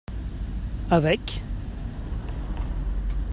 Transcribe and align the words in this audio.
Avec. 0.89 1.43